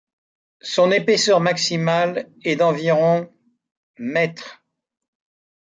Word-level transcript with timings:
Son 0.63 0.89
épaisseur 0.89 1.41
maximale 1.41 2.27
est 2.43 2.55
d'environ 2.55 3.31
mètres. 3.99 4.63